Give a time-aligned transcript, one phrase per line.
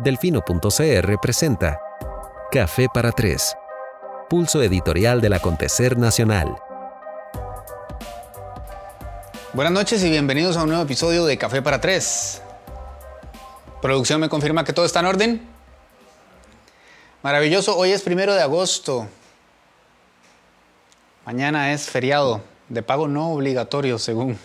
[0.00, 1.80] Delfino.cr presenta
[2.52, 3.56] Café para Tres,
[4.30, 6.56] pulso editorial del acontecer nacional.
[9.52, 12.40] Buenas noches y bienvenidos a un nuevo episodio de Café para Tres.
[13.82, 15.48] ¿Producción me confirma que todo está en orden?
[17.24, 19.08] Maravilloso, hoy es primero de agosto.
[21.26, 24.38] Mañana es feriado, de pago no obligatorio, según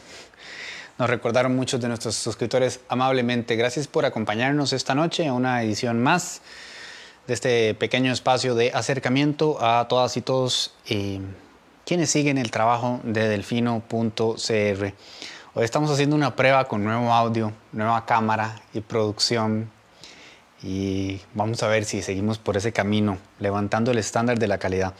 [0.97, 3.55] nos recordaron muchos de nuestros suscriptores amablemente.
[3.55, 6.41] Gracias por acompañarnos esta noche a una edición más
[7.27, 11.19] de este pequeño espacio de acercamiento a todas y todos eh,
[11.85, 14.93] quienes siguen el trabajo de delfino.cr.
[15.55, 19.71] Hoy estamos haciendo una prueba con nuevo audio, nueva cámara y producción
[20.61, 24.93] y vamos a ver si seguimos por ese camino, levantando el estándar de la calidad.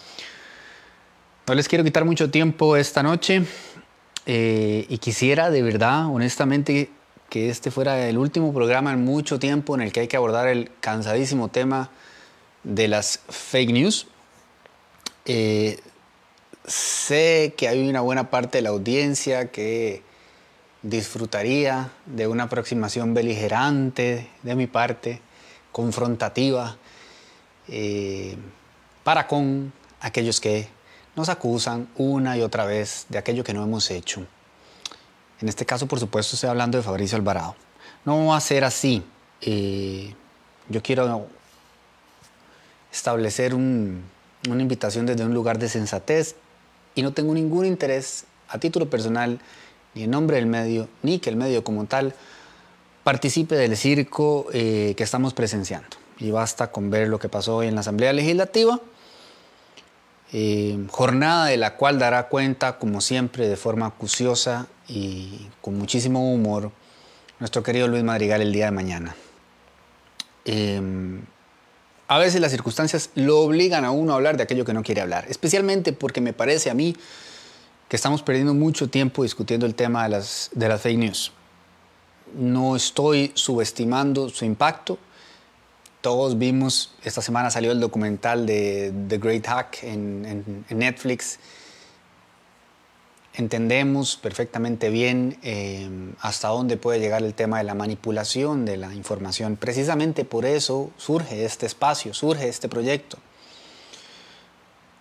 [1.48, 3.44] No les quiero quitar mucho tiempo esta noche.
[4.26, 6.90] Eh, y quisiera de verdad, honestamente,
[7.30, 10.48] que este fuera el último programa en mucho tiempo en el que hay que abordar
[10.48, 11.90] el cansadísimo tema
[12.64, 14.08] de las fake news.
[15.26, 15.80] Eh,
[16.66, 20.04] sé que hay una buena parte de la audiencia que
[20.84, 25.22] disfrutaría de una aproximación beligerante de mi parte,
[25.72, 26.78] confrontativa,
[27.68, 28.36] eh,
[29.04, 30.68] para con aquellos que
[31.16, 34.26] nos acusan una y otra vez de aquello que no hemos hecho.
[35.42, 37.56] En este caso, por supuesto, estoy hablando de Fabricio Alvarado.
[38.06, 39.04] No va a ser así.
[39.42, 40.14] Eh,
[40.70, 41.28] yo quiero
[42.92, 44.02] establecer una
[44.50, 46.36] invitación desde un lugar de sensatez
[46.96, 49.40] y no tengo ningún interés a título personal,
[49.96, 52.14] ni en nombre del medio, ni que el medio como tal
[53.04, 55.98] participe del circo eh, que estamos presenciando.
[56.20, 58.80] Y basta con ver lo que pasó hoy en la Asamblea Legislativa
[60.36, 66.34] eh, jornada de la cual dará cuenta, como siempre, de forma acuciosa y con muchísimo
[66.34, 66.72] humor,
[67.40, 69.16] nuestro querido Luis Madrigal el día de mañana.
[70.46, 71.22] Em,
[72.08, 75.02] a veces las circunstancias lo obligan a uno a hablar de aquello que no quiere
[75.02, 76.96] hablar, especialmente porque me parece a mí
[77.88, 81.32] que estamos perdiendo mucho tiempo discutiendo el tema de las, de las fake news.
[82.36, 84.98] No estoy subestimando su impacto,
[86.04, 91.40] todos vimos, esta semana salió el documental de The Great Hack en, Netflix.
[93.34, 98.94] Entendemos perfectamente bien eh, hasta dónde puede llegar el tema de la manipulación de la
[98.94, 99.56] información.
[99.56, 103.18] Precisamente por eso surge este espacio, surge este proyecto.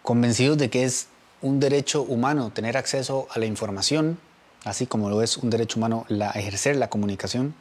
[0.04, 1.08] Convencidos de que es
[1.40, 4.20] un derecho humano tener acceso a la información,
[4.64, 7.56] así como lo es un derecho humano ejercer la comunicación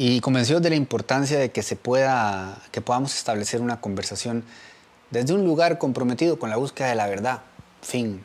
[0.00, 4.44] y convencidos de la importancia de que se pueda, que podamos establecer una conversación
[5.10, 7.42] desde un lugar comprometido con la búsqueda de la verdad.
[7.82, 8.22] Fin,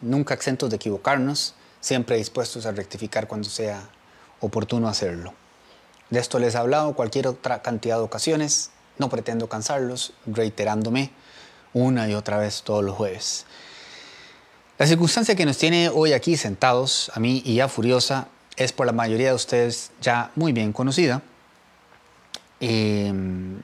[0.00, 3.90] nunca exentos de equivocarnos, siempre dispuestos a rectificar cuando sea
[4.40, 5.34] oportuno hacerlo.
[6.08, 11.10] De esto les he hablado cualquier otra cantidad de ocasiones, no pretendo cansarlos, reiterándome
[11.74, 13.44] una y otra vez todos los jueves.
[14.78, 18.28] La circunstancia que nos tiene hoy aquí sentados, a mí y a Furiosa,
[18.60, 21.22] es por la mayoría de ustedes ya muy bien conocida.
[22.60, 23.62] Em,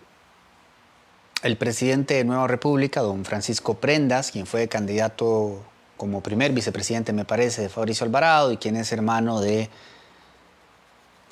[1.42, 5.62] el presidente de Nueva República, don Francisco Prendas, quien fue candidato
[5.98, 9.68] como primer vicepresidente, me parece, de Fabricio Alvarado y quien es hermano de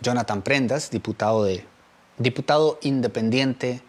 [0.02, 1.64] Jonathan Prendas, diputado, de,
[2.18, 3.80] diputado independiente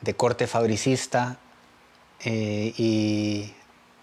[0.00, 1.38] de corte fabricista
[2.24, 3.52] eh, y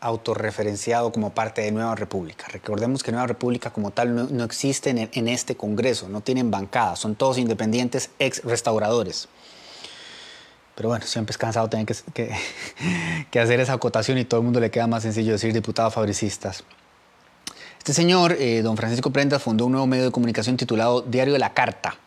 [0.03, 2.47] autorreferenciado como parte de Nueva República.
[2.49, 7.15] Recordemos que Nueva República como tal no, existe en, este Congreso, no tienen bancada, son
[7.15, 9.29] todos independientes ex restauradores.
[10.75, 11.85] Pero bueno, siempre es cansado tener
[13.31, 16.63] que, hacer esa acotación y todo el mundo le queda más sencillo decir diputados fabricistas.
[17.77, 21.39] Este señor, eh, don Francisco Prendas, fundó un nuevo medio de comunicación titulado Diario de
[21.39, 21.97] la Carta,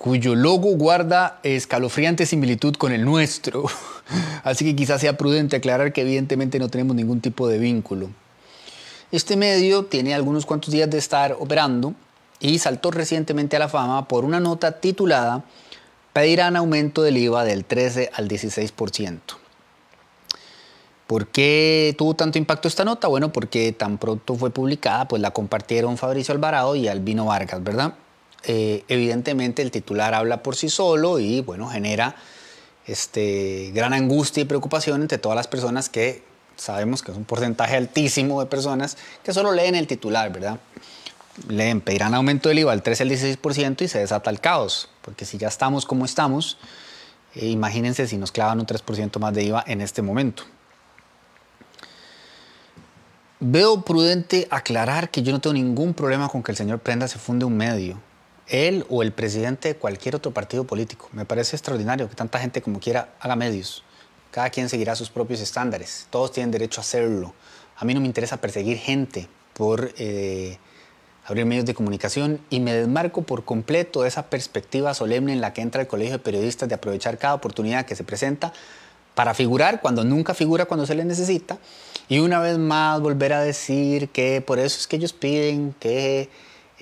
[0.00, 3.66] cuyo logo guarda escalofriante similitud con el nuestro.
[4.44, 8.08] Así que quizás sea prudente aclarar que evidentemente no tenemos ningún tipo de vínculo.
[9.12, 11.92] Este medio tiene algunos cuantos días de estar operando
[12.38, 15.44] y saltó recientemente a la fama por una nota titulada
[16.14, 19.18] Pedirán aumento del IVA del 13 al 16%.
[21.06, 23.06] ¿Por qué tuvo tanto impacto esta nota?
[23.08, 27.92] Bueno, porque tan pronto fue publicada, pues la compartieron Fabricio Alvarado y Albino Vargas, ¿verdad?
[28.44, 32.16] Eh, evidentemente el titular habla por sí solo y bueno, genera
[32.86, 36.22] este, gran angustia y preocupación entre todas las personas que
[36.56, 40.58] sabemos que es un porcentaje altísimo de personas que solo leen el titular, ¿verdad?
[41.48, 45.24] Leen, pedirán aumento del IVA al 13 al 16% y se desata el caos, porque
[45.24, 46.58] si ya estamos como estamos,
[47.34, 50.44] eh, imagínense si nos clavan un 3% más de IVA en este momento.
[53.38, 57.18] Veo prudente aclarar que yo no tengo ningún problema con que el señor Prenda se
[57.18, 57.98] funde un medio
[58.50, 61.08] él o el presidente de cualquier otro partido político.
[61.12, 63.84] Me parece extraordinario que tanta gente como quiera haga medios.
[64.30, 66.06] Cada quien seguirá sus propios estándares.
[66.10, 67.34] Todos tienen derecho a hacerlo.
[67.76, 70.58] A mí no me interesa perseguir gente por eh,
[71.24, 75.52] abrir medios de comunicación y me desmarco por completo de esa perspectiva solemne en la
[75.52, 78.52] que entra el Colegio de Periodistas de aprovechar cada oportunidad que se presenta
[79.14, 81.58] para figurar cuando nunca figura cuando se le necesita
[82.08, 86.28] y una vez más volver a decir que por eso es que ellos piden que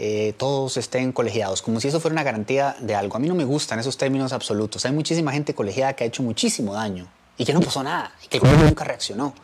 [0.01, 3.17] eh, todos estén colegiados, como si eso fuera una garantía de algo.
[3.17, 4.85] A mí no me gustan esos términos absolutos.
[4.87, 8.29] Hay muchísima gente colegiada que ha hecho muchísimo daño y que no pasó nada y
[8.29, 9.35] que el gobierno nunca reaccionó.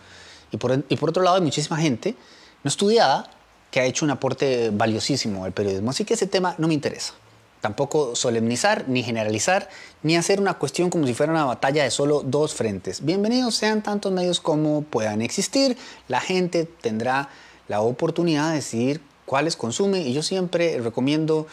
[0.52, 2.14] Y por, y por otro lado hay muchísima gente
[2.62, 3.28] no estudiada
[3.72, 5.90] que ha hecho un aporte valiosísimo al periodismo.
[5.90, 7.14] Así que ese tema no me interesa.
[7.60, 9.68] Tampoco solemnizar, ni generalizar,
[10.04, 13.04] ni hacer una cuestión como si fuera una batalla de solo dos frentes.
[13.04, 15.76] Bienvenidos sean tantos medios como puedan existir.
[16.06, 17.28] La gente tendrá
[17.66, 21.46] la oportunidad de decidir cuáles consume y yo siempre recomiendo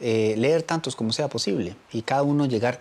[0.00, 2.80] eh, leer tantos como sea posible y cada uno llegar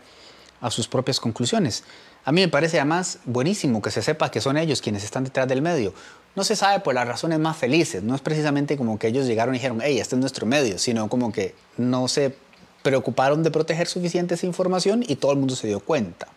[0.62, 1.84] a sus propias conclusiones.
[2.26, 5.48] A mí me parece además buenísimo que se sepa que son ellos quienes están detrás
[5.48, 5.94] del medio.
[6.36, 9.56] No se sabe por las razones más felices, no es precisamente como que ellos llegaron
[9.56, 12.36] y dijeron, hey, este es nuestro medio, sino como que no se
[12.84, 16.28] preocuparon de proteger suficiente esa información y todo el mundo se dio cuenta.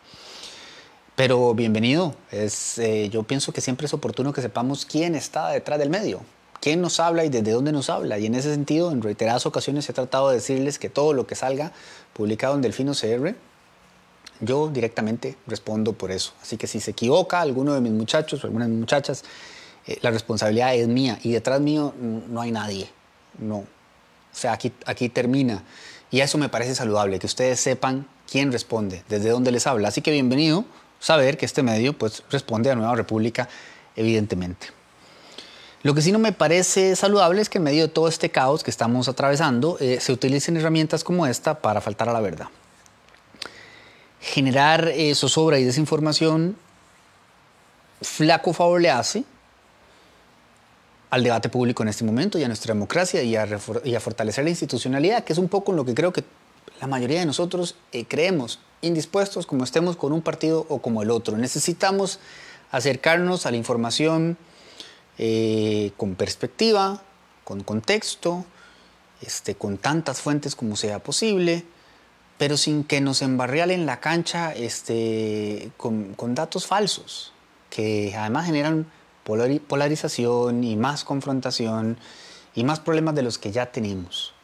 [1.14, 5.78] Pero bienvenido, es, eh, yo pienso que siempre es oportuno que sepamos quién está detrás
[5.78, 6.22] del medio,
[6.62, 8.20] quién nos habla y desde dónde nos habla.
[8.20, 11.35] Y en ese sentido, en reiteradas ocasiones he tratado de decirles que todo lo que
[11.35, 11.73] salga
[12.12, 13.35] publicado en Delfino CR,
[14.41, 16.32] yo directamente respondo por eso.
[16.41, 19.25] Así que si se equivoca alguno de mis muchachos o alguna de mis muchachas,
[19.88, 22.88] eh, la responsabilidad es mía y detrás mío no hay nadie.
[23.41, 23.56] No.
[23.56, 23.67] O
[24.31, 25.64] sea, aquí, aquí termina.
[26.12, 29.88] Y eso me parece saludable, que ustedes sepan quién responde, desde dónde les habla.
[29.88, 30.64] Así que bienvenido
[31.00, 33.49] saber que este medio pues, responde a Nueva República,
[33.97, 34.81] evidentemente.
[35.82, 38.62] Lo que sí no me parece saludable es que en medio de todo este caos
[38.62, 42.46] que estamos atravesando eh, se utilicen herramientas como esta para faltar a la verdad.
[44.20, 46.56] Generar eh, zozobra y desinformación
[48.00, 49.25] flaco favor le hace
[51.11, 55.25] al debate público en este momento y a nuestra democracia y a, fortalecer la institucionalidad,
[55.25, 56.25] que es un poco en lo que creo que
[56.81, 61.11] la mayoría de nosotros eh, creemos, indispuestos como estemos con un partido o como el
[61.11, 61.37] otro.
[61.37, 62.20] Necesitamos
[62.70, 64.38] acercarnos a la información
[65.19, 67.03] eh, con perspectiva,
[67.44, 68.44] con contexto,
[69.20, 71.64] este, con tantas fuentes como sea posible,
[72.38, 77.32] pero sin que nos embarrialen la cancha este, con, con datos falsos,
[77.70, 78.87] que además generan
[79.25, 81.99] polarización y más confrontación
[82.55, 84.35] y más problemas de los que ya tenemos.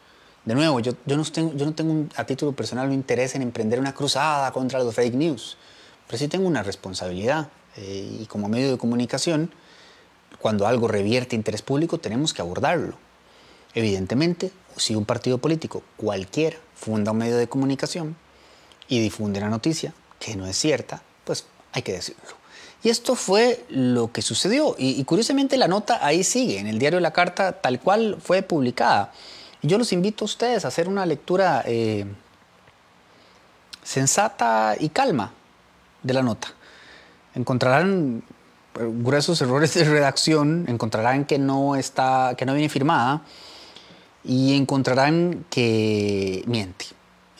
[0.45, 3.41] De nuevo, yo, yo, no, tengo, yo no tengo a título personal un interés en
[3.41, 5.57] emprender una cruzada contra los fake news,
[6.07, 9.51] pero sí tengo una responsabilidad eh, y como medio de comunicación
[10.41, 12.95] cuando algo revierte interés público tenemos que abordarlo.
[13.73, 18.15] Evidentemente, si un partido político cualquiera funda un medio de comunicación
[18.87, 22.39] y difunde la noticia que no es cierta, pues hay que decirlo.
[22.81, 24.75] Y esto fue lo que sucedió.
[24.77, 29.11] Y, curiosamente la nota ahí sigue, en el diario La Carta, tal cual fue publicada.
[29.61, 32.05] Y yo los invito a ustedes a hacer una lectura eh,
[33.83, 35.33] sensata y calma
[36.03, 36.53] de la nota.
[37.35, 38.23] Encontrarán
[38.79, 43.23] gruesos errores de redacción, encontrarán que no, está, que no viene firmada
[44.23, 46.85] y encontrarán que miente,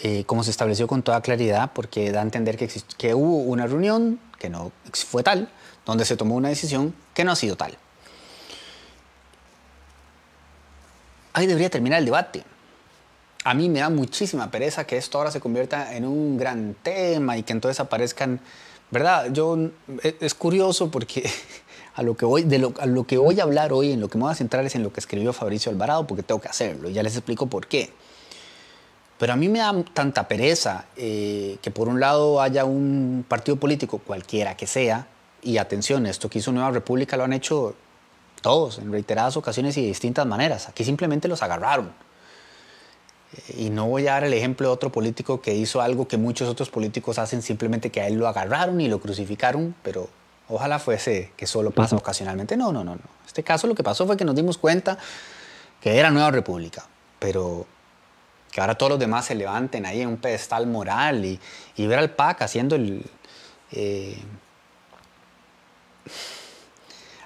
[0.01, 3.67] eh, como se estableció con toda claridad, porque da a entender que, que hubo una
[3.67, 5.49] reunión que no fue tal,
[5.85, 7.77] donde se tomó una decisión que no ha sido tal.
[11.33, 12.43] Ahí debería terminar el debate.
[13.45, 17.37] A mí me da muchísima pereza que esto ahora se convierta en un gran tema
[17.37, 18.41] y que entonces aparezcan
[18.91, 19.31] ¿verdad?
[19.31, 19.57] Yo,
[20.03, 21.29] e, es curioso porque
[21.95, 24.17] a lo, que voy, de lo, a que voy a hablar hoy, en lo que
[24.17, 26.89] me voy a centrar es en lo que escribió Fabricio Alvarado, porque tengo que hacerlo,
[26.89, 27.91] y ya les explico por qué.
[29.17, 33.57] Pero a mí me da tanta pereza eh, que por un lado haya un partido
[33.57, 35.07] político, cualquiera que sea,
[35.41, 37.75] y atención, esto que hizo Nueva República lo han hecho
[38.41, 40.69] todos en reiteradas ocasiones y de distintas maneras.
[40.69, 41.91] Aquí simplemente los agarraron
[43.55, 46.49] y no voy a dar el ejemplo de otro político que hizo algo que muchos
[46.49, 50.09] otros políticos hacen, simplemente que a él lo agarraron y lo crucificaron, pero
[50.47, 52.57] ojalá fuese que solo pasa ocasionalmente.
[52.57, 53.01] No, no, no, no.
[53.01, 54.97] En este caso lo que pasó fue que nos dimos cuenta
[55.79, 56.85] que era Nueva República,
[57.19, 57.67] pero
[58.51, 61.39] que ahora todos los demás se levanten ahí en un pedestal moral y,
[61.75, 63.05] y ver al PAC haciendo el...
[63.71, 64.17] Eh,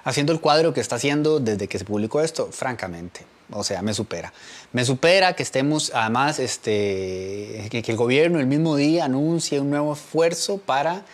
[0.04, 3.94] haciendo el cuadro que está haciendo desde que se publicó esto, francamente, o sea, me
[3.94, 4.32] supera.
[4.72, 9.92] Me supera que estemos, además, este, que, el gobierno el mismo día anuncie un nuevo
[9.92, 11.04] esfuerzo para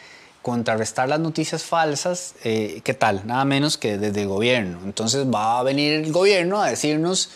[0.42, 2.34] contrarrestar las noticias falsas.
[2.44, 3.26] Eh, ¿Qué tal?
[3.26, 4.78] Nada menos que desde el gobierno.
[4.84, 7.30] Entonces va a venir el gobierno a decirnos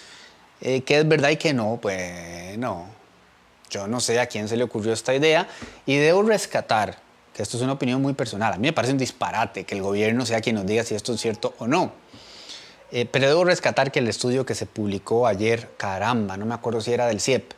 [0.61, 1.79] eh, qué es verdad y qué no.
[1.81, 2.87] Pues no.
[3.71, 5.49] Yo no sé a quién se le ocurrió esta idea
[5.85, 6.99] y debo rescatar,
[7.35, 9.83] que esto es una opinión muy personal, a mí me parece un disparate que el
[9.83, 12.04] gobierno sea quien nos diga si esto es cierto o no.
[12.97, 16.81] Eh, pero debo rescatar que el estudio que se publicó ayer, caramba, no me acuerdo
[16.81, 17.51] si era del CIEP,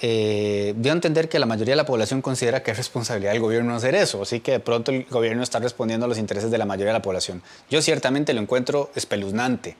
[0.00, 3.42] eh, dio a entender que la mayoría de la población considera que es responsabilidad del
[3.42, 6.56] gobierno hacer eso, así que de pronto el gobierno está respondiendo a los intereses de
[6.56, 7.42] la mayoría de la población.
[7.68, 9.76] Yo ciertamente lo encuentro espeluznante.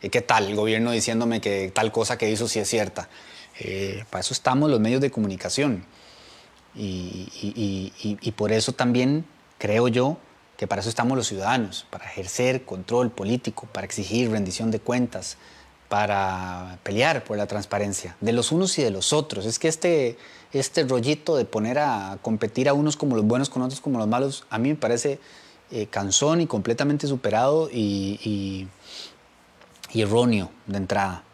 [0.00, 3.10] ¿Y ¿Qué tal el gobierno diciéndome que tal cosa que hizo sí es cierta?
[3.60, 5.84] Eh, para eso estamos los medios de comunicación.
[6.74, 9.26] y por eso también
[9.58, 10.16] creo yo
[10.62, 15.36] que para eso estamos los ciudadanos, para ejercer control político, para exigir rendición de cuentas,
[15.88, 19.44] para pelear por la transparencia de los unos y de los otros.
[19.44, 20.16] Es que este,
[20.52, 24.06] este rollito de poner a competir a unos como los buenos con otros como los
[24.06, 25.18] malos, a mí me parece
[25.72, 28.68] eh, cansón y completamente superado y,
[29.92, 31.24] erróneo de entrada.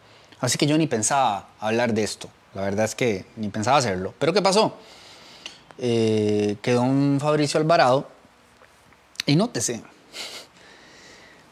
[0.41, 2.31] Así que yo ni pensaba hablar de esto.
[2.55, 4.15] La verdad es que ni pensaba hacerlo.
[4.19, 4.73] Pero ¿qué pasó?
[5.77, 8.17] Eh, quedó un Fabricio Alvarado
[9.29, 9.83] y nótese,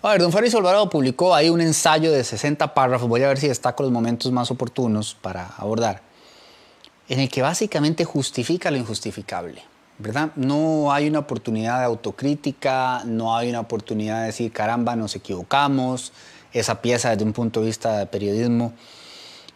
[0.02, 3.38] a ver, don Fabricio Alvarado publicó ahí un ensayo de 60 párrafos, voy a ver
[3.38, 6.02] si destaco los momentos más oportunos para abordar,
[7.09, 9.62] en el que básicamente justifica lo injustificable,
[9.99, 10.30] ¿verdad?
[10.37, 16.12] No hay una oportunidad de autocrítica, no hay una oportunidad de decir, caramba, nos equivocamos,
[16.52, 18.73] esa pieza desde un punto de vista de periodismo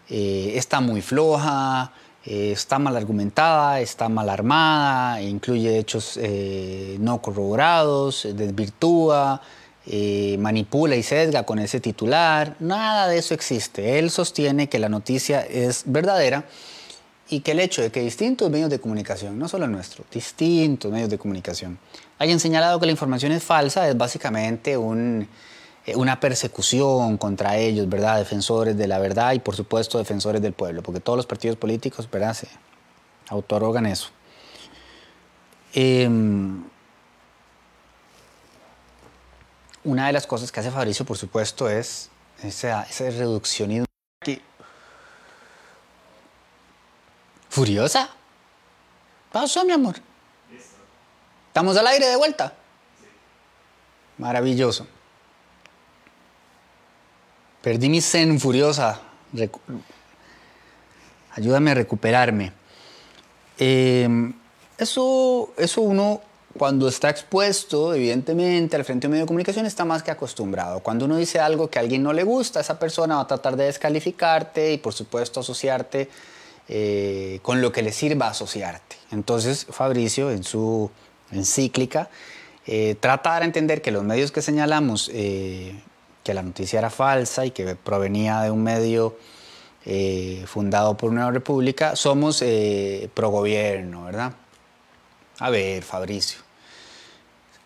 [0.09, 1.93] eh, está muy floja,
[2.25, 9.41] eh, está mal argumentada, está mal armada, incluye hechos eh, no corroborados, desvirtúa,
[9.87, 12.57] eh, manipula y sesga con ese titular.
[12.61, 13.99] Nada de eso existe.
[13.99, 16.45] Él sostiene que la noticia es verdadera
[17.31, 20.93] y que el hecho de que distintos medios de comunicación, no solo el nuestro, distintos
[20.93, 21.79] medios de comunicación,
[22.19, 25.27] hayan señalado que la información es falsa es básicamente un,
[25.97, 28.19] una persecución contra ellos, ¿verdad?
[28.19, 32.09] Defensores de la verdad y por supuesto defensores del pueblo, porque todos los partidos políticos,
[32.11, 32.35] ¿verdad?
[32.35, 32.49] Se
[33.29, 34.11] autorogan eso.
[35.73, 36.65] Em,
[39.85, 42.11] una de las cosas que hace Fabricio, por supuesto, es
[42.43, 43.87] ese, ese reduccionismo.
[47.49, 48.11] ¿Furiosa?
[49.33, 49.97] pasó, mi amor?
[51.49, 52.53] ¿Estamos al aire de vuelta?
[54.19, 54.87] Maravilloso.
[57.63, 59.01] Perdí mi zen furiosa.
[61.33, 62.53] Ayúdame a recuperarme.
[63.59, 64.33] Eh,
[64.79, 66.23] eso, eso uno
[66.57, 70.81] cuando está expuesto, evidentemente, al frente de un medio de comunicación está más que acostumbrado.
[70.81, 73.57] Cuando uno dice algo que a alguien no le gusta, esa persona va a tratar
[73.57, 76.09] de descalificarte y, por supuesto, asociarte
[76.69, 78.97] eh, con lo que le sirva asociarte.
[79.13, 80.91] Entonces, Fabricio, en su
[81.31, 82.11] encíclica,
[82.67, 85.81] eh, trata de entender que los medios que señalamos, eh,
[86.23, 89.17] que la noticia era falsa y que provenía de un medio
[90.47, 92.45] fundado por una república, somos
[93.15, 94.33] pro gobierno, ¿verdad?
[95.39, 96.41] A ver, Fabricio.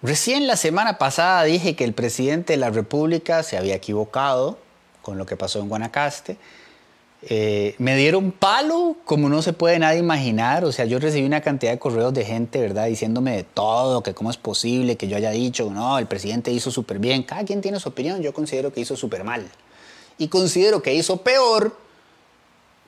[0.01, 4.59] Recién la semana pasada dije que el presidente de la República se había equivocado
[5.03, 6.37] con lo que pasó en Guanacaste.
[7.29, 10.65] Eh, me dieron palo como no se puede nadie imaginar.
[10.65, 12.87] O sea, yo recibí una cantidad de correos de gente, ¿verdad?
[12.87, 16.71] Diciéndome de todo, que cómo es posible que yo haya dicho, no, el presidente hizo
[16.71, 17.23] súper bien.
[17.23, 18.23] Cada quien tiene su opinión.
[18.23, 19.47] Yo considero que hizo súper mal.
[20.19, 21.77] Y considero que hizo peor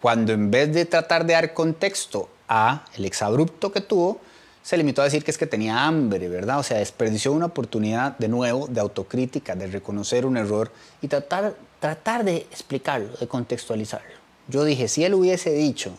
[0.01, 4.21] cuando en vez de tratar de dar contexto a el exabrupto que tuvo,
[4.67, 6.59] se limitó a decir que es que tenía hambre, ¿verdad?
[6.59, 11.55] O sea, desperdició una oportunidad de nuevo de autocrítica, de reconocer un error y tratar,
[11.79, 14.16] tratar de explicarlo, de contextualizarlo.
[14.49, 15.97] Yo dije, si él hubiese dicho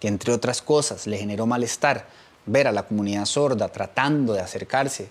[0.00, 2.06] que entre otras cosas le generó malestar
[2.46, 5.08] ver a la comunidad sorda tratando de acercarse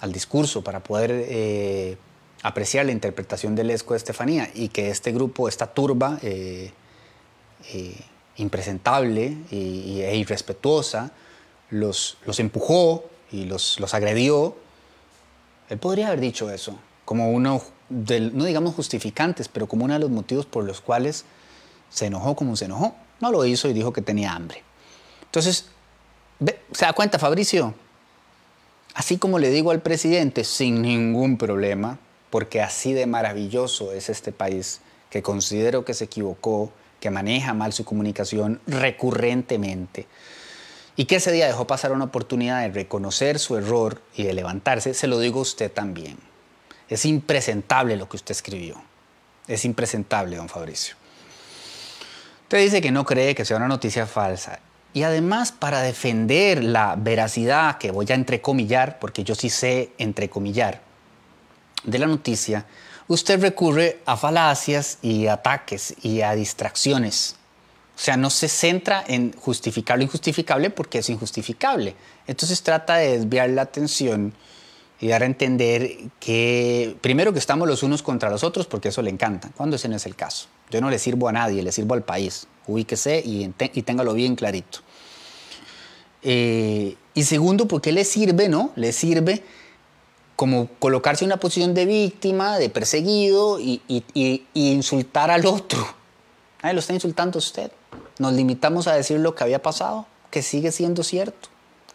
[0.00, 1.96] al discurso para poder eh,
[2.42, 6.72] apreciar la interpretación del ESCO de Estefanía y que este grupo, esta turba eh,
[7.72, 7.96] eh,
[8.36, 11.12] impresentable e irrespetuosa,
[11.70, 14.56] los, los empujó y los, los agredió,
[15.70, 20.10] él podría haber dicho eso, como uno, no digamos justificantes, pero como uno de los
[20.10, 21.24] motivos por los cuales
[21.94, 22.96] se enojó como se enojó.
[23.20, 24.62] No lo hizo y dijo que tenía hambre.
[25.26, 25.66] Entonces,
[26.72, 27.72] ¿se da cuenta Fabricio?
[28.94, 31.98] Así como le digo al presidente, sin ningún problema,
[32.30, 37.72] porque así de maravilloso es este país, que considero que se equivocó, que maneja mal
[37.72, 40.06] su comunicación recurrentemente
[40.96, 44.94] y que ese día dejó pasar una oportunidad de reconocer su error y de levantarse,
[44.94, 46.18] se lo digo a usted también.
[46.88, 48.82] Es impresentable lo que usted escribió.
[49.46, 50.96] Es impresentable, don Fabricio.
[52.54, 54.60] Usted dice que no cree que sea una noticia falsa.
[54.92, 60.80] Y además, para defender la veracidad, que voy a entrecomillar, porque yo sí sé entrecomillar,
[61.82, 62.64] de la noticia,
[63.08, 67.34] usted recurre a falacias y ataques y a distracciones
[67.96, 71.96] O sea, no se centra en justificar lo injustificable porque es injustificable.
[72.28, 74.32] Entonces trata de desviar la atención
[75.00, 79.02] y dar a entender que, primero, que estamos los unos contra los otros porque eso
[79.02, 80.46] le encanta, cuando ese no es el caso.
[80.74, 82.48] Yo no le sirvo a nadie, le sirvo al país.
[82.66, 84.80] Ubíquese y, y téngalo bien clarito.
[86.22, 88.72] Eh, y segundo, porque le sirve, ¿no?
[88.74, 89.44] Le sirve
[90.34, 93.80] como colocarse en una posición de víctima, de perseguido y,
[94.54, 95.86] insultar al otro.
[96.60, 97.70] Lo está insultando usted.
[98.18, 101.50] Nos limitamos a decir lo que había pasado, que sigue siendo cierto.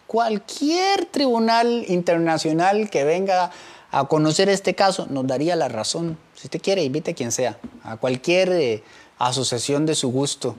[0.06, 3.50] Cualquier tribunal internacional que venga
[3.90, 6.16] a conocer este caso nos daría la razón.
[6.40, 8.82] Si usted quiere, invite a quien sea, a cualquier eh,
[9.18, 10.56] asociación de su gusto.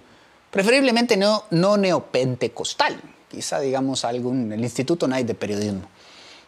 [0.52, 5.88] Preferiblemente no, no neopentecostal, quizá digamos algún, el Instituto Knight de Periodismo.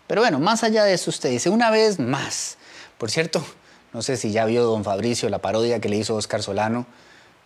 [0.05, 2.59] Pero bueno, más allá de eso, usted dice una vez más.
[2.99, 3.43] Por cierto,
[3.91, 6.85] no sé si ya vio don Fabricio la parodia que le hizo Oscar Solano.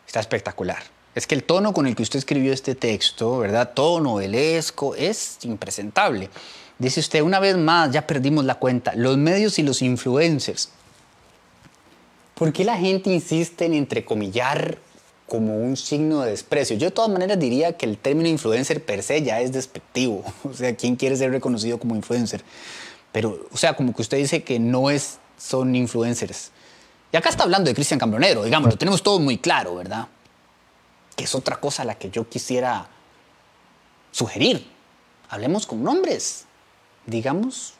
[0.06, 0.84] Está espectacular.
[1.15, 3.72] Es que el tono con el que usted escribió este texto, ¿verdad?
[3.74, 6.29] Todo novelesco, es impresentable.
[6.79, 10.72] Dice usted, una vez más, ya perdimos la cuenta, los medios y los influencers.
[12.38, 14.77] ¿Por qué la gente insiste en entrecomillar
[15.27, 16.77] como un signo de desprecio?
[16.77, 20.24] Yo de todas maneras diría que el término influencer per se ya es despectivo.
[20.44, 22.44] O sea, ¿quién quiere ser reconocido como influencer?
[23.12, 26.51] Pero, o sea, como que usted dice que no es, son influencers.
[27.12, 30.08] Y acá está hablando de Cristian Cambronero, digamos, lo tenemos todo muy claro, ¿verdad?
[31.15, 32.88] Que es otra cosa la que yo quisiera
[34.12, 34.67] sugerir.
[35.29, 36.48] Hablemos con nombres
[37.08, 37.74] digamos,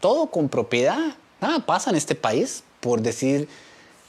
[0.00, 1.14] todo con propiedad.
[1.40, 3.48] Nada pasa en este país por decir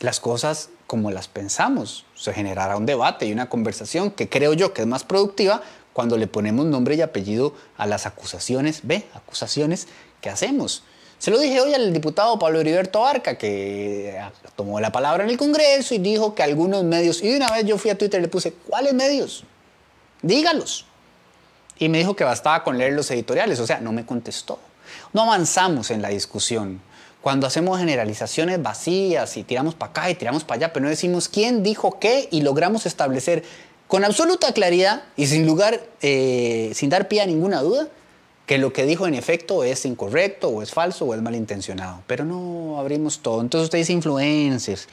[0.01, 2.05] las cosas como las pensamos.
[2.15, 5.61] Se generará un debate y una conversación que creo yo que es más productiva
[5.93, 9.87] cuando le ponemos nombre y apellido a las acusaciones, ve, acusaciones
[10.21, 10.83] que hacemos.
[11.17, 14.19] Se lo dije hoy al diputado Pablo Heriberto Arca, que
[14.55, 17.65] tomó la palabra en el Congreso y dijo que algunos medios, y de una vez
[17.65, 19.43] yo fui a Twitter y le puse, ¿cuáles medios?
[20.23, 20.85] Dígalos.
[21.77, 24.59] Y me dijo que bastaba con leer los editoriales, o sea, no me contestó.
[25.13, 26.81] No avanzamos en la discusión.
[27.21, 31.29] Cuando hacemos generalizaciones vacías y tiramos para acá y tiramos para allá, pero no decimos
[31.29, 33.43] quién dijo qué y logramos establecer
[33.87, 37.89] con absoluta claridad y sin lugar, eh, sin dar pie a ninguna duda,
[38.47, 42.01] que lo que dijo en efecto es incorrecto o es falso o es malintencionado.
[42.07, 43.41] Pero no abrimos todo.
[43.41, 44.87] Entonces usted dice influencers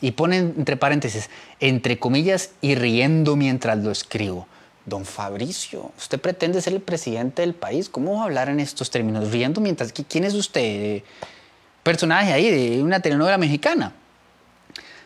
[0.00, 4.46] y pone entre paréntesis, entre comillas, y riendo mientras lo escribo.
[4.84, 7.88] Don Fabricio, usted pretende ser el presidente del país.
[7.88, 9.30] ¿Cómo va a hablar en estos términos?
[9.30, 11.02] Riendo mientras ¿quién es usted?
[11.82, 13.92] Personaje ahí de una telenovela mexicana.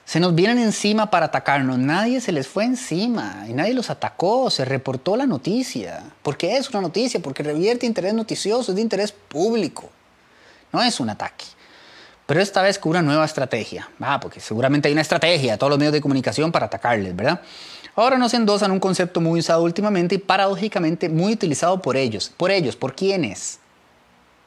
[0.04, 1.78] Se nos vienen encima para atacarnos.
[1.78, 4.50] Nadie se les fue encima y nadie los atacó.
[4.50, 6.04] Se reportó la noticia.
[6.22, 7.20] ¿Por qué es una noticia?
[7.20, 9.90] Porque revierte interés noticioso, es de interés público.
[10.72, 11.44] No es un ataque.
[12.26, 13.88] Pero esta vez con una nueva estrategia.
[14.00, 17.40] Ah, porque seguramente hay una estrategia todos los medios de comunicación para atacarles, ¿verdad?
[17.96, 22.30] Ahora nos endosan un concepto muy usado últimamente y paradójicamente muy utilizado por ellos.
[22.36, 22.76] ¿Por ellos?
[22.76, 23.58] ¿Por quiénes?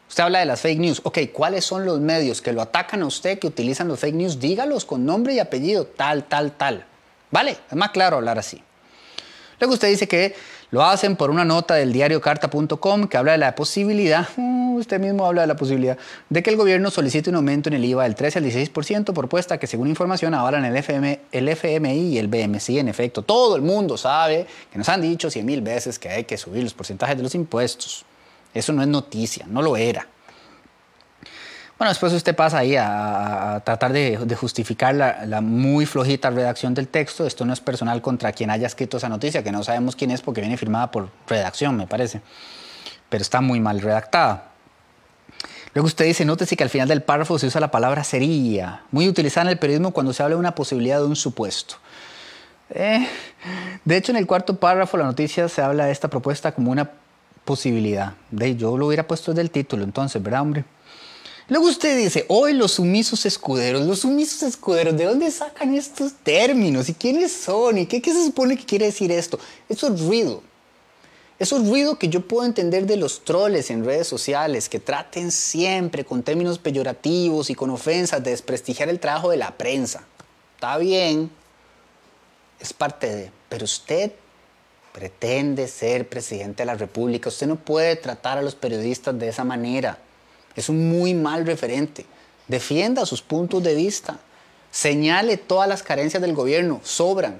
[0.10, 1.02] Usted habla de las fake news.
[1.04, 4.40] Ok, ¿cuáles son los medios que lo atacan a usted, que utilizan los fake news?
[4.40, 6.84] Dígalos con nombre y apellido, tal, tal, tal.
[7.30, 7.58] ¿Vale?
[7.70, 8.62] Es más claro hablar así.
[9.60, 10.36] Luego usted dice que
[10.72, 15.00] lo hacen por una nota del diario carta.com que habla de la posibilidad, uh, usted
[15.00, 15.98] mismo habla de la posibilidad,
[16.30, 19.60] de que el gobierno solicite un aumento en el IVA del 13 al 16%, propuesta
[19.60, 22.70] que según información avalan el, FM, el FMI y el BMC.
[22.80, 26.24] En efecto, todo el mundo sabe que nos han dicho 100 mil veces que hay
[26.24, 28.06] que subir los porcentajes de los impuestos.
[28.54, 30.08] Eso no es noticia, no lo era.
[31.80, 37.26] Bueno, después usted pasa ahí a, tratar de, justificar la, muy flojita redacción del texto.
[37.26, 40.22] Esto no es personal contra quien haya escrito esa noticia, que no sabemos quién es
[40.22, 42.22] porque viene firmada por redacción, me parece.
[43.08, 44.50] Pero está muy mal redactada.
[45.74, 49.08] Luego usted dice, nótese que al final del párrafo se usa la palabra sería, muy
[49.08, 51.76] utilizada en el periodismo cuando se habla de una posibilidad de un supuesto.
[52.72, 53.08] Eh,
[53.86, 56.92] de hecho, en el cuarto párrafo la noticia se habla de esta propuesta como una
[57.50, 58.14] posibilidad.
[58.30, 60.66] De, yo lo hubiera puesto desde el título, entonces, ¿verdad, hombre?
[61.48, 66.90] Luego usted dice, hoy los sumisos escuderos, los sumisos escuderos, ¿de dónde sacan estos términos?
[66.90, 67.80] ¿Y quiénes son?
[67.80, 69.40] ¿Y qué, qué se supone que quiere decir esto?
[69.68, 70.44] Eso es ruido.
[71.40, 75.32] Eso es ruido que yo puedo entender de los troles en redes sociales, que traten
[75.32, 80.04] siempre con términos peyorativos y con ofensas de desprestigiar el trabajo de la prensa.
[80.54, 81.32] Está bien,
[82.60, 83.32] es parte de...
[83.50, 84.12] Pero usted
[84.94, 87.30] pretende ser presidente de la República.
[87.30, 89.98] Usted no puede tratar a los periodistas de esa manera.
[90.56, 92.06] Es un muy mal referente.
[92.48, 94.20] Defienda sus puntos de vista.
[94.72, 96.82] Señale todas las carencias del gobierno.
[96.84, 97.38] Sobran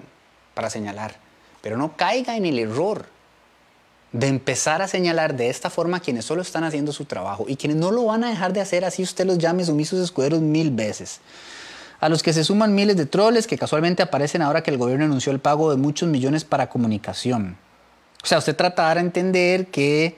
[0.54, 1.16] para señalar.
[1.62, 3.06] Pero no caiga en el error
[4.12, 7.56] de empezar a señalar de esta forma a quienes solo están haciendo su trabajo y
[7.56, 10.72] quienes no lo van a dejar de hacer así usted los llame sumisos escuderos mil
[10.72, 11.20] veces.
[12.00, 15.06] A los que se suman miles de troles que casualmente aparecen ahora que el gobierno
[15.06, 17.58] anunció el pago de muchos millones para comunicación.
[18.24, 20.18] O sea, usted trata de dar a entender que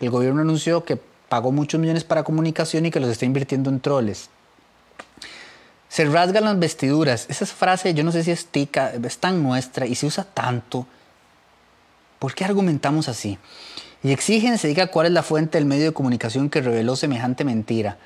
[0.00, 3.80] el gobierno anunció que pagó muchos millones para comunicación y que los está invirtiendo en
[3.80, 4.28] troles.
[5.88, 7.26] Se rasgan las vestiduras.
[7.28, 10.86] Esa frase, yo no sé si es tica, es tan nuestra y se usa tanto.
[12.18, 13.38] ¿Por qué argumentamos así?
[14.02, 17.44] Y exigen se diga cuál es la fuente del medio de comunicación que reveló semejante
[17.44, 17.98] mentira.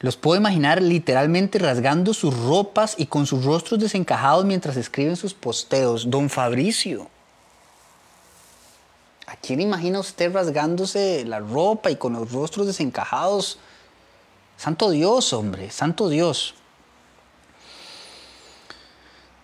[0.00, 5.32] Los puedo imaginar literalmente rasgando sus ropas y con sus rostros desencajados mientras escriben sus
[5.32, 6.10] posteos.
[6.10, 7.08] Don Fabricio.
[9.26, 13.58] ¿A quién imagina usted rasgándose la ropa y con los rostros desencajados?
[14.56, 16.54] Santo Dios, hombre, santo Dios.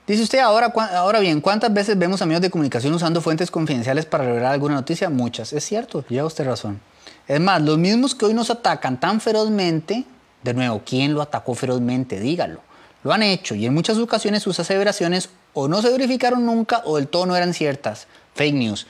[0.07, 4.05] Dice usted, ahora, ahora bien, ¿cuántas veces vemos a medios de comunicación usando fuentes confidenciales
[4.05, 5.09] para revelar alguna noticia?
[5.09, 5.53] Muchas.
[5.53, 6.81] Es cierto, lleva usted razón.
[7.27, 10.05] Es más, los mismos que hoy nos atacan tan ferozmente
[10.43, 12.21] de nuevo, ¿quién lo atacó ferozmente?
[12.21, 12.61] Dígalo.
[13.05, 16.97] Lo han hecho y en muchas ocasiones sus aseveraciones o no se verificaron nunca o
[16.97, 18.07] del todo no eran ciertas.
[18.35, 18.87] Fake news.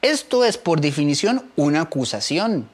[0.00, 2.68] Esto es por definición una acusación.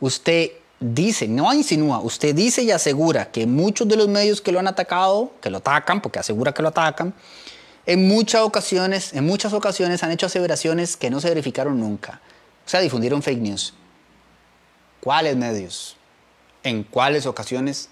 [0.00, 4.60] Usted dice, no insinúa, usted dice y asegura que muchos de los medios que lo
[4.60, 7.14] han atacado, que lo atacan, porque asegura que lo atacan,
[7.86, 12.20] en muchas ocasiones, en muchas ocasiones han hecho aseveraciones que no se verificaron nunca.
[12.64, 13.74] O sea, difundieron fake news.
[15.00, 15.96] ¿Cuáles medios?
[16.62, 17.88] En cuáles ocasiones,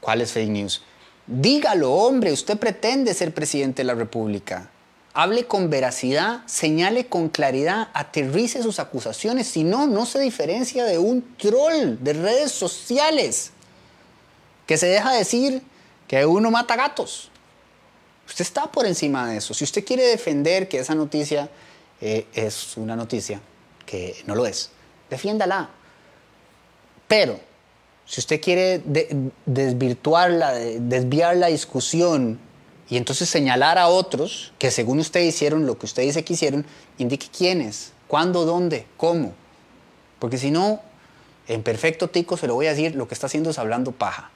[0.00, 0.82] cuáles fake news.
[1.26, 4.70] Dígalo, hombre, usted pretende ser presidente de la República.
[5.14, 10.98] Hable con veracidad, señale con claridad, aterrice sus acusaciones, si no, no se diferencia de
[10.98, 13.52] un troll de redes sociales
[14.66, 15.62] que se deja decir
[16.08, 17.30] que uno mata gatos.
[18.26, 19.54] Usted está por encima de eso.
[19.54, 21.48] Si usted quiere defender que esa noticia
[22.00, 23.40] eh, es una noticia
[23.86, 24.70] que no lo es,
[25.10, 25.70] defiéndala.
[27.06, 27.38] Pero
[28.06, 28.82] si usted quiere
[29.46, 32.38] desvirtuarla, desviar la discusión
[32.88, 36.66] y entonces señalar a otros que según usted hicieron lo que usted dice que hicieron,
[36.98, 39.32] indique quiénes, cuándo, dónde, cómo.
[40.18, 40.80] Porque si no,
[41.48, 44.30] en perfecto tico se lo voy a decir, lo que está haciendo es hablando paja.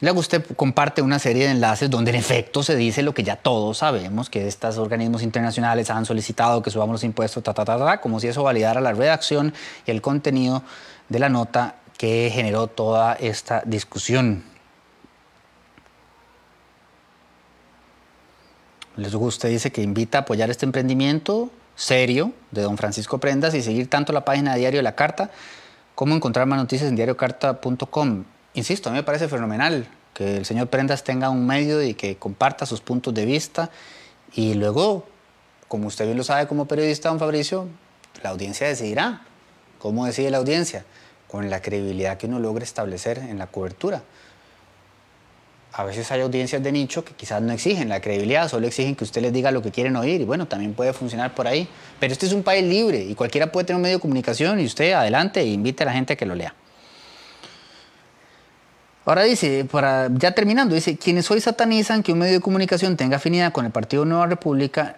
[0.00, 3.34] Luego usted comparte una serie de enlaces donde en efecto se dice lo que ya
[3.34, 7.76] todos sabemos, que estos organismos internacionales han solicitado que subamos los impuestos, ta, ta, ta,
[7.76, 9.52] ta, como si eso validara la redacción
[9.86, 10.62] y el contenido
[11.08, 14.44] de la nota que generó toda esta discusión.
[18.96, 23.62] Les usted dice que invita a apoyar este emprendimiento serio de don Francisco Prendas y
[23.62, 25.30] seguir tanto la página Diario de la Carta
[25.94, 28.24] como encontrar más noticias en diariocarta.com.
[28.54, 32.16] Insisto, a mí me parece fenomenal que el señor Prendas tenga un medio y que
[32.16, 33.70] comparta sus puntos de vista
[34.34, 35.06] y luego,
[35.68, 37.68] como usted bien lo sabe como periodista, don Fabricio,
[38.22, 39.22] la audiencia decidirá.
[39.78, 40.84] ¿Cómo decide la audiencia?
[41.28, 44.02] con la credibilidad que uno logra establecer en la cobertura.
[45.74, 49.04] A veces hay audiencias de nicho que quizás no exigen la credibilidad, solo exigen que
[49.04, 51.68] usted les diga lo que quieren oír y bueno, también puede funcionar por ahí.
[52.00, 54.64] Pero este es un país libre y cualquiera puede tener un medio de comunicación y
[54.64, 56.54] usted adelante e invite a la gente a que lo lea.
[59.04, 63.16] Ahora dice, para, ya terminando, dice, quienes hoy satanizan que un medio de comunicación tenga
[63.16, 64.96] afinidad con el Partido Nueva República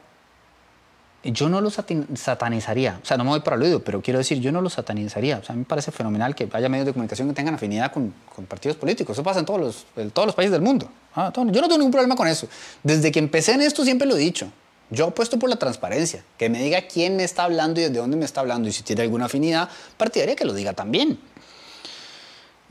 [1.23, 2.99] yo no lo satanizaría.
[3.03, 5.39] O sea, no me voy para el oído, pero quiero decir, yo no lo satanizaría.
[5.39, 7.93] O sea, a mí me parece fenomenal que haya medios de comunicación que tengan afinidad
[7.93, 8.15] con,
[8.49, 9.15] partidos políticos.
[9.15, 10.89] Eso pasa en todos los, todos los países del mundo.
[11.15, 12.49] Ah, yo no tengo ningún problema con eso.
[12.83, 14.51] Desde que empecé en esto siempre lo he dicho.
[14.89, 16.25] Yo apuesto por la transparencia.
[16.39, 18.69] Que me diga quién me está hablando y desde dónde me está hablando.
[18.69, 21.19] Y si tiene alguna afinidad partidaria, que lo diga también.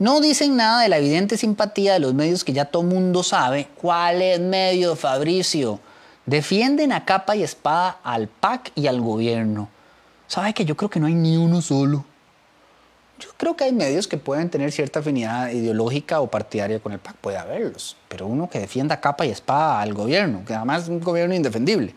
[0.00, 3.68] No dicen nada de la evidente simpatía de los medios que ya todo mundo sabe.
[3.80, 5.78] ¿Cuál es medio, Fabricio?
[6.26, 9.68] Defienden a capa y espada al PAC y al gobierno.
[10.26, 12.04] ¿Sabe que yo creo que no hay ni uno solo?
[13.18, 16.98] Yo creo que hay medios que pueden tener cierta afinidad ideológica o partidaria con el
[16.98, 20.84] PAC, puede haberlos, pero uno que defienda a capa y espada al gobierno, que además
[20.84, 21.94] es un gobierno indefendible.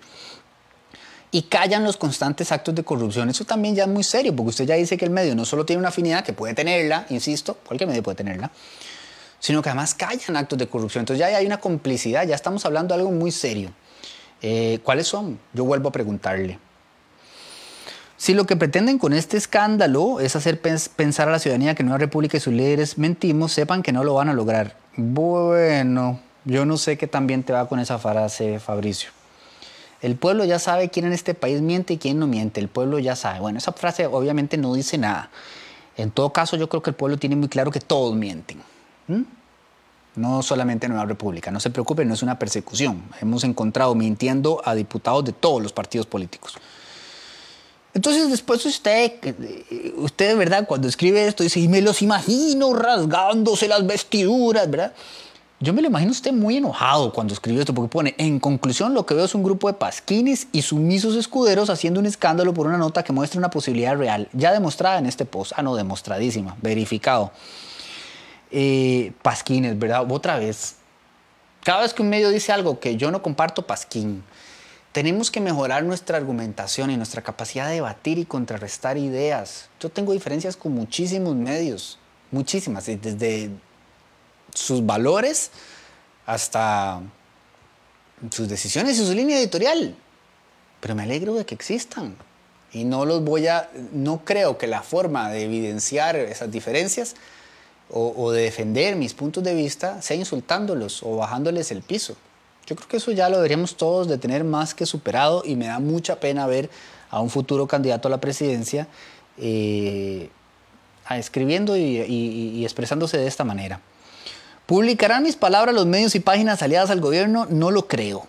[1.31, 3.29] Y callan los constantes actos de corrupción.
[3.29, 5.65] Eso también ya es muy serio, porque usted ya dice que el medio no solo
[5.65, 8.51] tiene una afinidad, que puede tenerla, insisto, cualquier medio puede tenerla,
[9.39, 11.03] sino que además callan actos de corrupción.
[11.03, 13.71] Entonces ya hay una complicidad, ya estamos hablando de algo muy serio.
[14.43, 15.39] Eh, ¿Cuáles son?
[15.53, 16.59] Yo vuelvo a preguntarle.
[18.17, 21.97] Si lo que pretenden con este escándalo es hacer pensar a la ciudadanía que Nueva
[21.97, 24.75] República y sus líderes mentimos, sepan que no lo van a lograr.
[24.95, 29.09] Bueno, yo no sé qué también te va con esa frase, Fabricio.
[30.01, 32.59] El pueblo ya sabe quién en este país miente y quién no miente.
[32.59, 33.39] El pueblo ya sabe.
[33.39, 35.29] Bueno, esa frase obviamente no dice nada.
[35.95, 38.61] En todo caso, yo creo que el pueblo tiene muy claro que todos mienten
[40.15, 41.51] no solamente en Nueva República.
[41.51, 43.03] No se preocupe, no es una persecución.
[43.21, 46.53] Hemos encontrado mintiendo a diputados de todos los partidos políticos.
[47.93, 49.13] Entonces después usted,
[49.97, 50.65] usted, ¿verdad?
[50.67, 54.93] Cuando escribe esto dice, y me los imagino rasgándose las vestiduras, ¿verdad?
[55.59, 59.05] Yo me lo imagino usted muy enojado cuando escribió esto, porque pone, en conclusión, lo
[59.05, 62.77] que veo es un grupo de pasquines y sumisos escuderos haciendo un escándalo por una
[62.77, 65.53] nota que muestra una posibilidad real, ya demostrada en este post.
[65.55, 67.31] Ah, no, demostradísima, verificado.
[68.55, 70.05] Eh, pasquines, ¿verdad?
[70.11, 70.75] Otra vez.
[71.63, 74.23] Cada vez que un medio dice algo que yo no comparto, pasquín.
[74.91, 79.69] Tenemos que mejorar nuestra argumentación y nuestra capacidad de debatir y contrarrestar ideas.
[79.79, 81.97] Yo tengo diferencias con muchísimos medios,
[82.29, 83.49] muchísimas, desde
[84.53, 85.49] sus valores
[86.27, 87.01] hasta
[88.29, 89.95] sus decisiones y su línea editorial.
[90.79, 92.15] Pero me alegro de que existan.
[92.71, 97.15] Y no los voy a, no creo que la forma de evidenciar esas diferencias
[97.89, 102.15] o, de defender mis puntos de vista sea insultándolos o bajándoles el piso.
[102.65, 105.67] Yo creo que eso ya lo deberíamos todos de tener más que superado y me
[105.67, 106.69] da mucha pena ver
[107.09, 108.87] a un futuro candidato a la presidencia
[109.37, 110.29] eh,
[111.11, 113.79] escribiendo y, y expresándose de esta manera.
[114.65, 117.45] ¿Publicarán mis palabras los medios y páginas aliadas al gobierno?
[117.49, 118.25] No lo creo.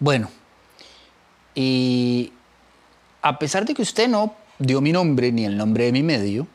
[0.00, 0.30] Bueno,
[1.54, 2.32] y
[3.20, 6.46] a pesar de que usted no dio mi nombre ni el nombre de mi medio,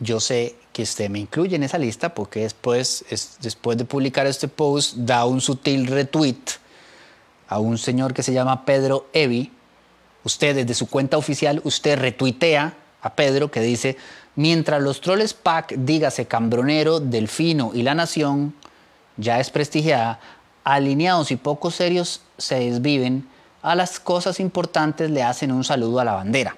[0.00, 4.26] yo sé que usted me incluye en esa lista porque después, es, después de publicar
[4.26, 6.58] este post da un sutil retweet
[7.48, 9.52] a un señor que se llama Pedro Evi.
[10.24, 13.96] Usted desde su cuenta oficial, usted retuitea a Pedro que dice,
[14.36, 18.52] Mientras los troles PAC, dígase Cambronero, Delfino y La Nación,
[19.16, 20.18] ya es prestigiada,
[20.64, 23.28] alineados y poco serios se desviven,
[23.62, 26.56] a las cosas importantes le hacen un saludo a la bandera.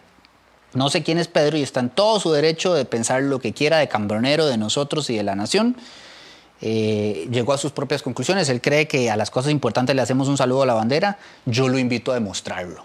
[0.76, 3.54] No sé quién es Pedro y está en todo su derecho de pensar lo que
[3.54, 5.74] quiera de Cambronero, de nosotros y de la Nación.
[6.60, 8.50] Eh, llegó a sus propias conclusiones.
[8.50, 11.16] Él cree que a las cosas importantes le hacemos un saludo a la bandera.
[11.46, 12.84] Yo lo invito a demostrarlo.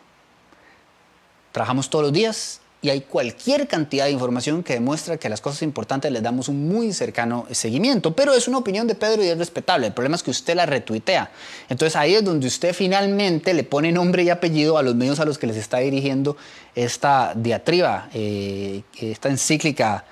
[1.52, 5.40] Trabajamos todos los días y hay cualquier cantidad de información que demuestra que a las
[5.40, 8.16] cosas importantes les damos un muy cercano seguimiento.
[8.16, 9.86] Pero es una opinión de Pedro y es respetable.
[9.86, 11.32] El problema es que usted la retuitea.
[11.70, 15.26] Entonces ahí es donde usted finalmente le pone nombre y apellido a los medios a
[15.26, 16.38] los que les está dirigiendo
[16.74, 20.04] esta diatriba, eh, esta encíclica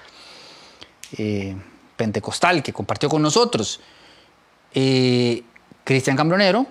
[1.17, 1.55] eh,
[1.97, 3.79] pentecostal que compartió con nosotros.
[4.75, 5.41] Eh,
[5.84, 6.67] Cristian Cambronero,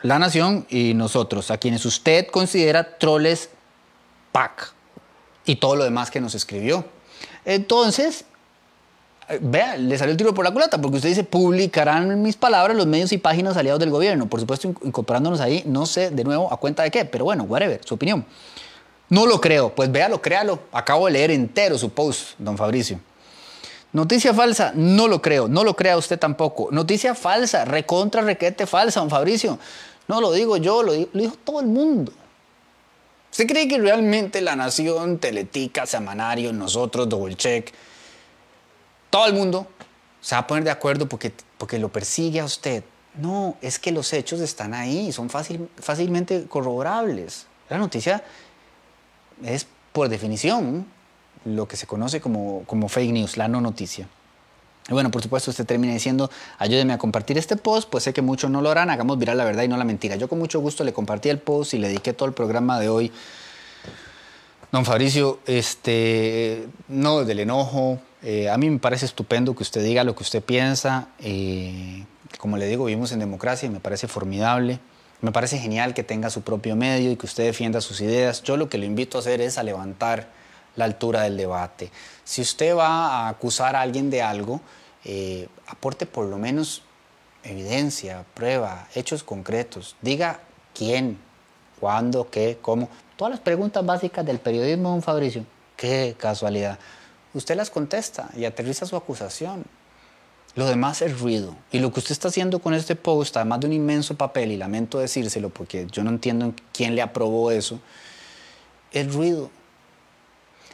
[0.00, 3.50] La Nación y nosotros, a quienes usted considera troles
[4.32, 4.77] PAC
[5.48, 6.84] y todo lo demás que nos escribió.
[7.46, 8.26] Entonces,
[9.40, 12.86] vea, le salió el tiro por la culata, porque usted dice, publicarán mis palabras los
[12.86, 14.28] medios y páginas aliados del gobierno.
[14.28, 17.80] Por supuesto, incorporándonos ahí, no sé de nuevo a cuenta de qué, pero bueno, whatever,
[17.82, 18.26] su opinión.
[19.08, 20.60] No lo creo, pues véalo, créalo.
[20.70, 23.00] Acabo de leer entero su post, don Fabricio.
[23.94, 26.68] Noticia falsa, no lo creo, no lo crea usted tampoco.
[26.70, 29.58] Noticia falsa, recontra, requete falsa, don Fabricio.
[30.08, 32.12] No lo digo yo, lo, lo dijo todo el mundo.
[33.38, 37.72] ¿Usted cree que realmente la nación, Teletica, Semanario, nosotros, Double Check,
[39.10, 39.68] todo el mundo
[40.20, 42.82] se va a poner de acuerdo porque, porque lo persigue a usted?
[43.14, 47.46] No, es que los hechos están ahí, son fácil, fácilmente corroborables.
[47.70, 48.24] La noticia
[49.44, 50.84] es, por definición,
[51.44, 54.08] lo que se conoce como, como fake news, la no noticia.
[54.88, 58.50] Bueno, por supuesto, usted termina diciendo, ayúdeme a compartir este post, pues sé que muchos
[58.50, 60.16] no lo harán, hagamos viral la verdad y no la mentira.
[60.16, 62.88] Yo con mucho gusto le compartí el post y le dediqué todo el programa de
[62.88, 63.12] hoy.
[64.72, 70.04] Don Fabricio, este, no del enojo, eh, a mí me parece estupendo que usted diga
[70.04, 71.08] lo que usted piensa.
[71.20, 72.04] Eh,
[72.38, 74.80] como le digo, vivimos en democracia y me parece formidable.
[75.20, 78.42] Me parece genial que tenga su propio medio y que usted defienda sus ideas.
[78.42, 80.28] Yo lo que le invito a hacer es a levantar
[80.78, 81.90] la altura del debate.
[82.24, 84.60] Si usted va a acusar a alguien de algo,
[85.04, 86.82] eh, aporte por lo menos
[87.42, 89.96] evidencia, prueba, hechos concretos.
[90.00, 90.40] Diga
[90.74, 91.18] quién,
[91.80, 92.88] cuándo, qué, cómo.
[93.16, 95.44] Todas las preguntas básicas del periodismo, don Fabricio.
[95.76, 96.78] Qué casualidad.
[97.34, 99.64] Usted las contesta y aterriza su acusación.
[100.54, 101.56] Lo demás es ruido.
[101.72, 104.56] Y lo que usted está haciendo con este post, además de un inmenso papel, y
[104.56, 107.80] lamento decírselo porque yo no entiendo quién le aprobó eso,
[108.92, 109.50] es ruido.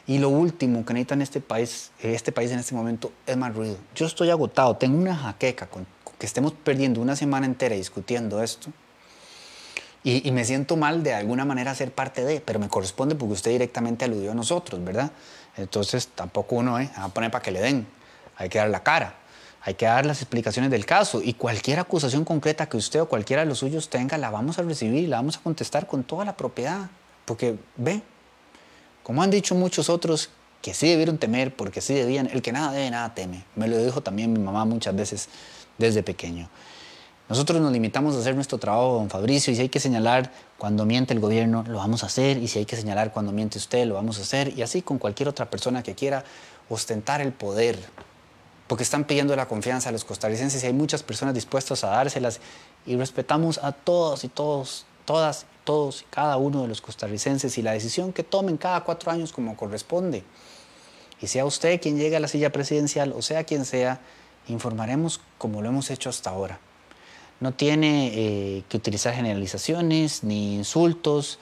[0.07, 3.55] Y lo último que necesita en este país, este país en este momento es más
[3.55, 3.77] ruido.
[3.95, 5.87] Yo estoy agotado, tengo una jaqueca con,
[6.19, 8.69] que estemos perdiendo una semana entera discutiendo esto.
[10.03, 13.33] Y, y, me siento mal de alguna manera ser parte de, pero me corresponde porque
[13.33, 15.11] usted directamente aludió a nosotros, ¿verdad?
[15.57, 16.91] Entonces tampoco uno ¿eh?
[16.97, 17.87] va a poner para que le den,
[18.37, 19.15] hay que dar la cara,
[19.61, 23.41] hay que dar las explicaciones del caso y cualquier acusación concreta que usted o cualquiera
[23.41, 26.23] de los suyos tenga, la vamos a recibir y la vamos a contestar con toda
[26.23, 26.89] la propiedad.
[27.25, 28.03] Porque ve,
[29.05, 30.29] como han dicho muchos otros
[30.63, 33.45] que sí debieron temer porque sí debían, el que nada debe, nada teme.
[33.55, 35.29] Me lo dijo también mi mamá muchas veces
[35.77, 36.49] desde pequeño.
[37.29, 40.87] Nosotros nos limitamos a hacer nuestro trabajo, don Fabricio, y si hay que señalar cuando
[40.87, 43.85] miente el gobierno, lo vamos a hacer, y si hay que señalar cuando miente usted,
[43.85, 46.23] lo vamos a hacer, y así con cualquier otra persona que quiera
[46.67, 47.77] ostentar el poder
[48.65, 52.39] porque están pidiendo la confianza a los costarricenses y hay muchas personas dispuestas a dárselas
[52.87, 57.61] y respetamos a todos y todos, todas, todos y cada uno de los costarricenses y
[57.61, 60.23] la decisión que tomen cada cuatro años como corresponde.
[61.21, 64.01] Y sea usted quien llegue a la silla presidencial o sea quien sea,
[64.47, 66.59] informaremos como lo hemos hecho hasta ahora.
[67.39, 71.39] No tiene eh, que utilizar generalizaciones ni insultos,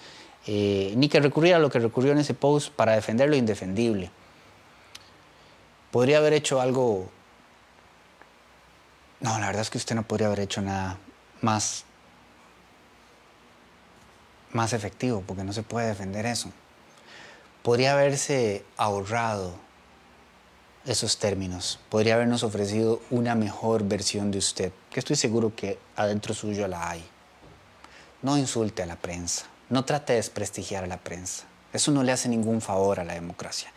[0.48, 4.12] eh, ni que recurrir a lo que recurrió en ese post para defender lo indefendible.
[5.92, 7.10] Podría haber hecho algo...
[9.22, 10.98] No, la verdad es que usted no podría haber hecho nada
[11.42, 11.86] más,
[14.54, 16.52] más efectivo, porque no se puede defender eso.
[17.62, 19.56] Podría haberse ahorrado
[20.86, 21.80] esos términos.
[21.90, 26.90] Podría habernos ofrecido una mejor versión de usted, que estoy seguro que adentro suyo la
[26.90, 27.04] hay.
[28.22, 31.46] No insulte a la prensa, no trate de desprestigiar a la prensa.
[31.72, 33.72] Eso no le hace ningún favor a la democracia.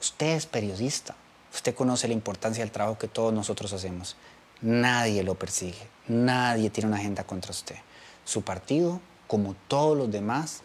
[0.00, 1.14] Usted es periodista,
[1.52, 4.16] usted conoce la importancia del trabajo que todos nosotros hacemos.
[4.60, 7.76] Nadie lo persigue, nadie tiene una agenda contra usted.
[8.24, 9.00] Su partido,
[9.32, 10.60] como todos los demás,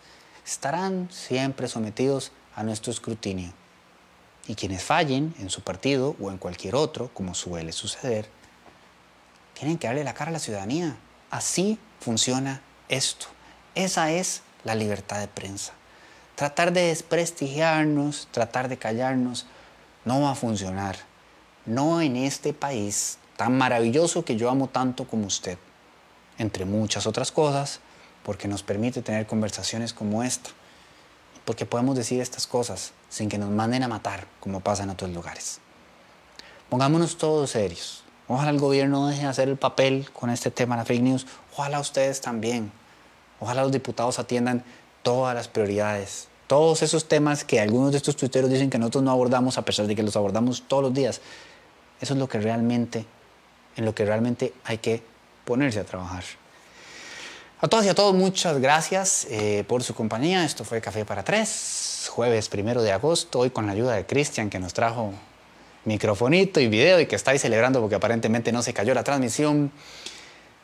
[0.45, 3.53] estarán siempre sometidos a nuestro escrutinio.
[4.45, 8.27] Y quienes fallen en su partido o en cualquier otro, como suele suceder,
[9.53, 10.97] tienen que darle la cara a la ciudadanía.
[11.31, 13.27] Así funciona esto.
[13.73, 15.71] Esa es la libertad de prensa.
[16.35, 19.45] Tratar de desprestigiarnos, tratar de callarnos,
[20.03, 20.97] no va a funcionar.
[21.65, 25.57] No en este país tan maravilloso que yo amo tanto como usted.
[26.37, 27.79] Entre muchas otras cosas,
[28.27, 30.51] porque nos permite tener conversaciones como esta
[31.47, 35.11] porque podemos decir estas cosas sin que nos manden a matar, como pasa en otros
[35.11, 35.61] lugares.
[36.69, 38.03] Pongámonos todos serios.
[38.27, 41.25] Ojalá el gobierno deje de hacer el papel con este tema de la fake news.
[41.53, 42.69] Ojalá ustedes también.
[43.39, 44.65] Ojalá los diputados atiendan
[45.03, 46.27] todas las prioridades.
[46.47, 49.87] Todos esos temas que algunos de estos tuiteros dicen que nosotros no abordamos a pesar
[49.87, 51.21] de que los abordamos todos los días.
[52.01, 53.05] Eso es lo que realmente,
[53.77, 55.01] en lo que realmente hay que
[55.45, 56.25] ponerse a trabajar.
[57.59, 60.45] A todas y a todos, muchas gracias eh, por su compañía.
[60.45, 64.51] Esto fue Café para Tres, jueves primero de agosto, hoy con la ayuda de Cristian
[64.51, 65.11] que nos trajo
[65.83, 69.71] microfonito y video y que estáis celebrando porque aparentemente no se cayó la transmisión.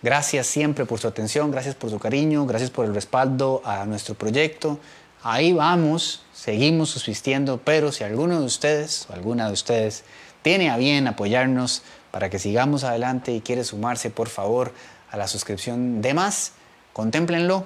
[0.03, 4.13] Gracias siempre por su atención, gracias por su cariño, gracias por el respaldo a nuestro
[4.13, 4.77] proyecto.
[5.23, 10.03] Ahí vamos, seguimos subsistiendo, pero si alguno de ustedes o alguna de ustedes
[10.43, 14.71] tiene a bien apoyarnos para que sigamos adelante y quiere sumarse, por favor,
[15.09, 16.51] a la suscripción de más,
[16.93, 17.65] contémplenlo.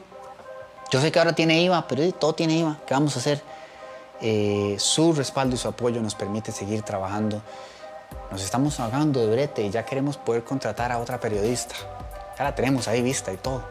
[0.90, 2.80] Yo sé que ahora tiene IVA, pero todo tiene IVA.
[2.88, 3.42] ¿Qué vamos a hacer?
[4.22, 7.42] Eh, su respaldo y su apoyo nos permite seguir trabajando.
[8.32, 11.76] Nos estamos hablando de brete y ya queremos poder contratar a otra periodista.
[12.38, 13.64] Ya la tenemos ahí vista y todo.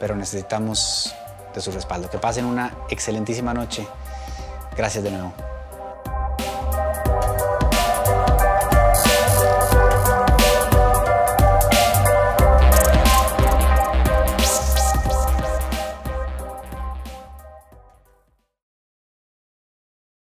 [0.00, 1.14] Pero necesitamos
[1.54, 2.08] de su respaldo.
[2.08, 3.86] Que pasen una excelentísima noche.
[4.76, 5.57] Gracias de nuevo.